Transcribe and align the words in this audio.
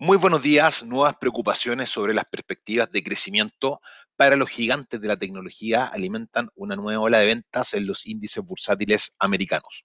Muy 0.00 0.16
buenos 0.16 0.42
días. 0.42 0.84
Nuevas 0.84 1.16
preocupaciones 1.16 1.90
sobre 1.90 2.14
las 2.14 2.24
perspectivas 2.24 2.88
de 2.92 3.02
crecimiento 3.02 3.80
para 4.14 4.36
los 4.36 4.48
gigantes 4.48 5.00
de 5.00 5.08
la 5.08 5.16
tecnología 5.16 5.86
alimentan 5.86 6.50
una 6.54 6.76
nueva 6.76 7.02
ola 7.02 7.18
de 7.18 7.26
ventas 7.26 7.74
en 7.74 7.84
los 7.84 8.06
índices 8.06 8.44
bursátiles 8.44 9.12
americanos. 9.18 9.84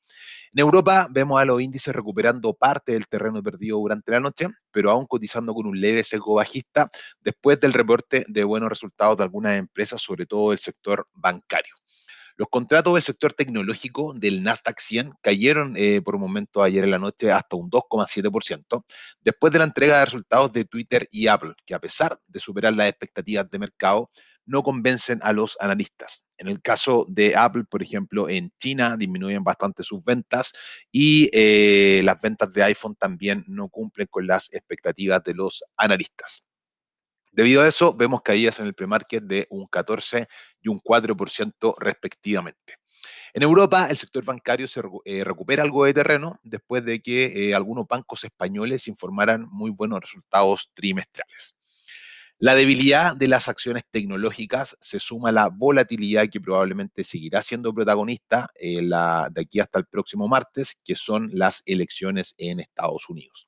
En 0.54 0.60
Europa 0.60 1.08
vemos 1.10 1.42
a 1.42 1.46
los 1.46 1.60
índices 1.60 1.96
recuperando 1.96 2.54
parte 2.54 2.92
del 2.92 3.08
terreno 3.08 3.42
perdido 3.42 3.80
durante 3.80 4.12
la 4.12 4.20
noche, 4.20 4.50
pero 4.70 4.92
aún 4.92 5.08
cotizando 5.08 5.52
con 5.56 5.66
un 5.66 5.82
leve 5.82 6.04
sesgo 6.04 6.36
bajista 6.36 6.92
después 7.20 7.60
del 7.60 7.74
reporte 7.74 8.24
de 8.28 8.44
buenos 8.44 8.70
resultados 8.70 9.18
de 9.18 9.24
algunas 9.24 9.58
empresas, 9.58 10.00
sobre 10.00 10.28
todo 10.28 10.52
el 10.52 10.60
sector 10.60 11.08
bancario. 11.14 11.74
Los 12.36 12.48
contratos 12.50 12.94
del 12.96 13.04
sector 13.04 13.34
tecnológico 13.34 14.14
del 14.14 14.44
Nasdaq 14.44 14.80
100 14.80 15.14
cayeron 15.22 15.76
eh, 15.78 16.02
por 16.02 16.16
un 16.16 16.22
momento 16.22 16.64
ayer 16.64 16.84
en 16.84 16.92
la 16.92 17.00
noche 17.00 17.32
hasta 17.32 17.56
un 17.56 17.70
2,7%, 17.70 18.84
después 19.22 19.54
de 19.54 19.60
la 19.60 19.66
entrega 19.66 20.00
de 20.00 20.06
resultados 20.06 20.52
de 20.52 20.66
Twitter 20.66 21.08
y 21.12 21.28
Apple, 21.28 21.54
que 21.66 21.76
a 21.76 21.80
pesar 21.80 22.20
de 22.28 22.40
superar 22.40 22.74
las 22.74 22.90
expectativas 22.90 23.50
de 23.50 23.60
mercado, 23.60 24.10
no 24.46 24.64
convencen 24.64 25.20
a 25.24 25.32
los 25.32 25.58
analistas. 25.60 26.26
En 26.38 26.48
el 26.48 26.62
caso 26.62 27.06
de 27.08 27.36
Apple, 27.36 27.64
por 27.70 27.82
ejemplo, 27.82 28.28
en 28.30 28.52
China 28.58 28.98
disminuyen 28.98 29.44
bastante 29.44 29.84
sus 29.84 30.04
ventas 30.04 30.54
y 30.92 31.30
eh, 31.34 32.02
las 32.04 32.20
ventas 32.20 32.52
de 32.52 32.64
iPhone 32.64 32.96
también 32.96 33.46
no 33.48 33.70
cumplen 33.70 34.08
con 34.10 34.28
las 34.28 34.52
expectativas 34.54 35.24
de 35.24 35.34
los 35.34 35.64
analistas. 35.78 36.44
Debido 37.34 37.64
a 37.64 37.68
eso, 37.68 37.96
vemos 37.96 38.22
caídas 38.22 38.60
en 38.60 38.68
el 38.68 38.76
premarket 38.76 39.24
de 39.24 39.48
un 39.50 39.66
14 39.66 40.28
y 40.62 40.70
un 40.70 40.80
4% 40.80 41.76
respectivamente. 41.80 42.76
En 43.34 43.42
Europa, 43.42 43.88
el 43.90 43.98
sector 43.98 44.24
bancario 44.24 44.68
se 44.68 44.82
eh, 45.06 45.24
recupera 45.24 45.64
algo 45.64 45.84
de 45.86 45.96
terreno 45.96 46.40
después 46.44 46.86
de 46.86 47.02
que 47.02 47.50
eh, 47.50 47.56
algunos 47.56 47.88
bancos 47.88 48.24
españoles 48.24 48.88
informaran 48.88 49.48
muy 49.50 49.72
buenos 49.72 50.02
resultados 50.02 50.70
trimestrales. 50.76 51.58
La 52.38 52.54
debilidad 52.54 53.16
de 53.16 53.28
las 53.28 53.50
acciones 53.50 53.84
tecnológicas 53.90 54.78
se 54.80 55.00
suma 55.00 55.30
a 55.30 55.32
la 55.32 55.50
volatilidad 55.50 56.30
que 56.30 56.40
probablemente 56.40 57.04
seguirá 57.04 57.42
siendo 57.42 57.74
protagonista 57.74 58.52
eh, 58.60 58.82
de 58.82 59.42
aquí 59.42 59.60
hasta 59.60 59.80
el 59.80 59.88
próximo 59.88 60.28
martes, 60.28 60.78
que 60.84 60.96
son 60.96 61.30
las 61.34 61.64
elecciones 61.66 62.36
en 62.38 62.60
Estados 62.60 63.10
Unidos. 63.10 63.48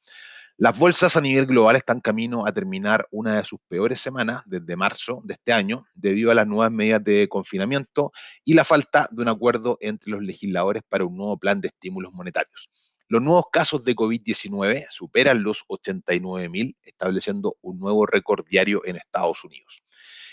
Las 0.58 0.80
bolsas 0.80 1.17
a 1.17 1.22
nivel 1.22 1.48
global 1.48 1.75
están 1.75 2.00
camino 2.00 2.48
a 2.48 2.53
terminar 2.53 3.09
una 3.11 3.36
de 3.36 3.44
sus 3.44 3.59
peores 3.67 4.00
semanas 4.00 4.42
desde 4.45 4.78
marzo 4.78 5.22
de 5.25 5.34
este 5.34 5.52
año 5.52 5.86
debido 5.94 6.31
a 6.31 6.34
las 6.34 6.47
nuevas 6.47 6.72
medidas 6.72 7.03
de 7.03 7.28
confinamiento 7.28 8.14
y 8.45 8.53
la 8.53 8.64
falta 8.64 9.09
de 9.12 9.22
un 9.22 9.28
acuerdo 9.28 9.78
entre 9.81 10.12
los 10.12 10.23
legisladores 10.23 10.81
para 10.88 11.03
un 11.03 11.17
nuevo 11.17 11.38
plan 11.38 11.59
de 11.59 11.67
estímulos 11.67 12.14
monetarios. 12.14 12.70
Los 13.09 13.22
nuevos 13.22 13.47
casos 13.52 13.84
de 13.84 13.95
COVID-19 13.95 14.88
superan 14.92 15.44
los 15.44 15.66
89.000, 15.67 16.78
estableciendo 16.84 17.58
un 17.59 17.78
nuevo 17.78 18.06
récord 18.06 18.45
diario 18.47 18.81
en 18.86 18.95
Estados 18.95 19.44
Unidos. 19.44 19.84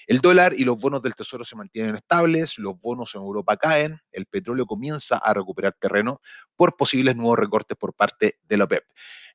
El 0.06 0.20
dólar 0.20 0.53
y 0.56 0.64
los 0.64 0.81
bonos 0.81 1.03
del 1.03 1.14
Tesoro 1.14 1.45
se 1.45 1.56
mantienen 1.56 1.95
estables, 1.95 2.58
los 2.58 2.81
bonos 2.81 3.14
en 3.14 3.22
Europa 3.22 3.56
caen, 3.56 4.00
el 4.11 4.27
petróleo 4.27 4.67
comienza 4.67 5.19
a 5.19 5.33
recuperar 5.33 5.77
terreno 5.78 6.20
por 6.56 6.77
posibles 6.77 7.17
nuevos 7.17 7.39
recortes 7.39 7.77
por 7.77 7.95
parte 7.95 8.36
de 8.42 8.56
la 8.56 8.64
OPEP. 8.64 8.84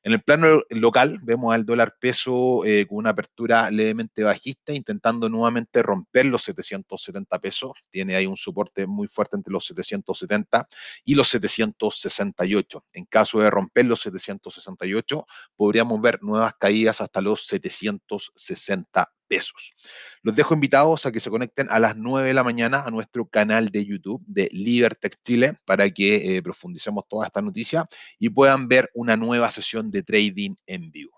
En 0.04 0.12
el 0.12 0.22
plano 0.22 0.62
local 0.70 1.18
vemos 1.22 1.52
al 1.52 1.66
dólar 1.66 1.96
peso 2.00 2.64
eh, 2.64 2.86
con 2.86 2.98
una 2.98 3.10
apertura 3.10 3.70
levemente 3.70 4.22
bajista, 4.22 4.72
intentando 4.72 5.28
nuevamente 5.28 5.82
romper 5.82 6.26
los 6.26 6.42
770 6.42 7.38
pesos. 7.40 7.72
Tiene 7.90 8.14
ahí 8.14 8.26
un 8.26 8.36
soporte 8.36 8.86
muy 8.86 9.08
fuerte 9.08 9.36
entre 9.36 9.52
los 9.52 9.66
770 9.66 10.68
y 11.04 11.14
los 11.14 11.28
768. 11.28 12.84
En 12.92 13.06
caso 13.06 13.40
de 13.40 13.50
romper 13.50 13.86
los 13.86 14.00
768, 14.00 15.26
podríamos 15.56 16.00
ver 16.00 16.22
nuevas 16.22 16.52
caídas 16.58 17.00
hasta 17.00 17.20
los 17.20 17.46
760 17.46 19.10
pesos. 19.28 19.74
Los 20.22 20.34
dejo 20.34 20.54
invitados 20.54 21.06
a 21.06 21.12
que 21.12 21.20
se 21.20 21.30
conecten 21.30 21.68
a 21.70 21.78
las 21.78 21.96
9 21.96 22.28
de 22.28 22.34
la 22.34 22.42
mañana 22.42 22.82
a 22.84 22.90
nuestro 22.90 23.26
canal 23.26 23.68
de 23.68 23.84
YouTube 23.84 24.22
de 24.26 24.48
Libertech 24.52 25.20
Chile 25.22 25.58
para 25.64 25.88
que 25.90 26.36
eh, 26.36 26.42
profundicemos 26.42 27.04
toda 27.08 27.26
esta 27.26 27.42
noticia 27.42 27.86
y 28.18 28.30
puedan 28.30 28.68
ver 28.68 28.90
una 28.94 29.16
nueva 29.16 29.50
sesión 29.50 29.90
de 29.90 30.02
trading 30.02 30.56
en 30.66 30.90
vivo. 30.90 31.17